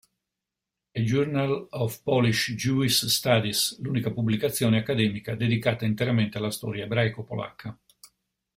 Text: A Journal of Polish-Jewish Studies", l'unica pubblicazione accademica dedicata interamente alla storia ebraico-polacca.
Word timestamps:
A 0.95 0.99
Journal 1.05 1.67
of 1.73 2.01
Polish-Jewish 2.03 3.05
Studies", 3.05 3.79
l'unica 3.81 4.09
pubblicazione 4.09 4.79
accademica 4.79 5.35
dedicata 5.35 5.85
interamente 5.85 6.39
alla 6.39 6.49
storia 6.49 6.85
ebraico-polacca. 6.85 7.77